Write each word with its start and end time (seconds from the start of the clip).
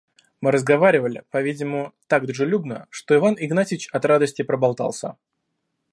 Мы 0.41 0.49
разговаривали, 0.51 1.25
по-видимому, 1.29 1.93
так 2.07 2.25
дружелюбно, 2.25 2.87
что 2.89 3.15
Иван 3.15 3.35
Игнатьич 3.37 3.87
от 3.89 4.03
радости 4.03 4.41
проболтался. 4.41 5.15